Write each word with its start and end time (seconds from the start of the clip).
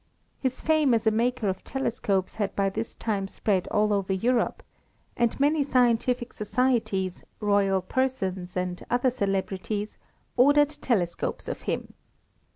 His 0.39 0.61
fame 0.61 0.95
as 0.95 1.05
a 1.05 1.11
maker 1.11 1.47
of 1.47 1.63
telescopes 1.63 2.37
had 2.37 2.55
by 2.55 2.71
this 2.71 2.95
time 2.95 3.27
spread 3.27 3.67
all 3.67 3.93
over 3.93 4.11
Europe, 4.13 4.63
and 5.15 5.39
many 5.39 5.61
scientific 5.61 6.33
societies, 6.33 7.23
royal 7.39 7.83
persons, 7.83 8.57
and 8.57 8.83
other 8.89 9.11
celebrities, 9.11 9.99
ordered 10.37 10.69
telescopes 10.69 11.47
of 11.47 11.61
him. 11.69 11.93